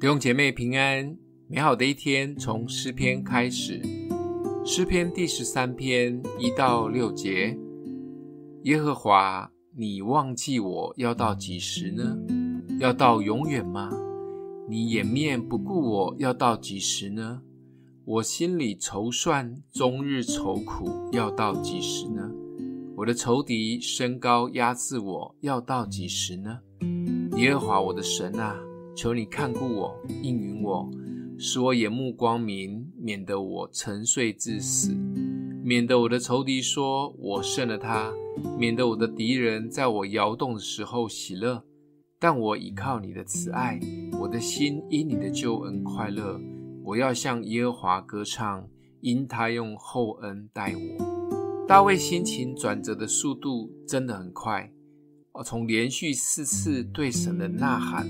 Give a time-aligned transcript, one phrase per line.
[0.00, 1.14] 弟兄姐妹平安，
[1.46, 3.82] 美好的一天从诗篇开始。
[4.64, 7.54] 诗篇第十三篇一到六节：
[8.62, 12.16] 耶和华，你忘记我要到几时呢？
[12.78, 13.90] 要到永远吗？
[14.70, 17.42] 你掩面不顾我要到几时呢？
[18.06, 22.22] 我心里愁算，终日愁苦，要到几时呢？
[22.96, 26.60] 我的仇敌升高压制我，要到几时呢？
[27.36, 28.56] 耶和华我的神啊！
[29.00, 30.86] 求你看顾我，应允我，
[31.38, 34.94] 使我眼目光明，免得我沉睡至死，
[35.64, 38.12] 免得我的仇敌说我胜了他，
[38.58, 41.64] 免得我的敌人在我摇动的时候喜乐。
[42.18, 43.80] 但我倚靠你的慈爱，
[44.20, 46.38] 我的心因你的救恩快乐。
[46.84, 48.68] 我要向耶和华歌唱，
[49.00, 51.66] 因他用厚恩待我。
[51.66, 54.70] 大卫心情转折的速度真的很快，
[55.42, 58.06] 从连续四次对神的呐喊。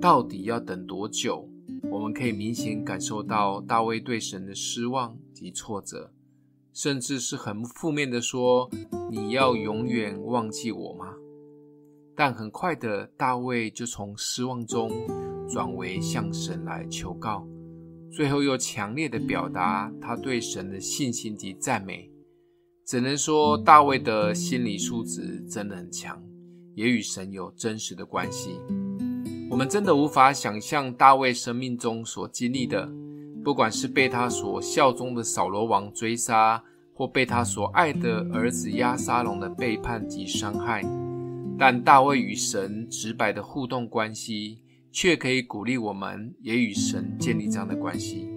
[0.00, 1.48] 到底要等多久？
[1.90, 6.12] 我们可以明显感受到大卫对神的失望及挫折，
[6.72, 8.70] 甚至是很负面的说
[9.10, 11.14] ：“你要永远忘记我吗？”
[12.16, 14.90] 但很快的，大卫就从失望中
[15.48, 17.46] 转为向神来求告，
[18.10, 22.10] 最后又强烈的表达他对神的信心及赞美。
[22.84, 26.20] 只能说，大卫的心理素质真的很强，
[26.74, 28.58] 也与神有真实的关系。
[29.50, 32.86] 我们真的无法想象大卫生命中所经历的，
[33.42, 40.84] 不管是被他所效忠的扫罗王追杀，或被他所爱的儿子押沙龙的背叛及伤害。
[41.58, 44.58] 但大卫与神直白的互动关系，
[44.92, 48.28] 却可以鼓励我们，也与神建立这样的关系。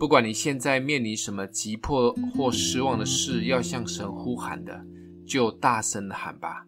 [0.00, 4.84] 不管你现在面临什么急迫或失望的事，要向神呼喊的，
[5.24, 6.66] 就大声的喊吧。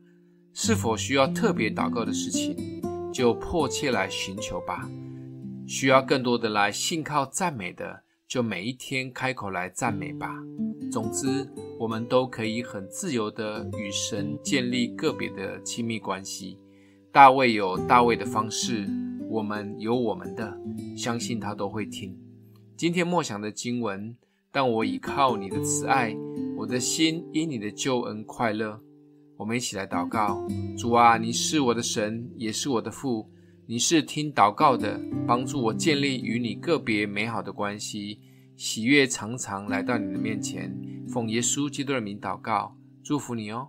[0.54, 2.56] 是否需要特别祷告的事情？
[3.12, 4.88] 就迫切来寻求吧。
[5.66, 10.34] 需要更多的来信靠赞美的，就每一天开口来赞美吧。
[10.90, 16.58] 总之，我们都可以很自由的与神建立个别的亲密关系。
[17.12, 18.88] 大卫有大卫的方式，
[19.28, 20.58] 我们有我们的，
[20.96, 22.18] 相信他都会听。
[22.76, 24.16] 今天默想的经文，
[24.50, 26.16] 但我倚靠你的慈爱，
[26.56, 28.80] 我的心因你的救恩快乐。
[29.36, 30.46] 我们一起来祷告：
[30.78, 33.28] 主啊，你是我的神，也是我的父。
[33.66, 38.20] 你是听祷告的，帮助我建立与你个别美好的关系，
[38.56, 40.76] 喜悦常常来到你的面前。
[41.08, 43.68] 奉耶稣基督的名祷告，祝福你哦。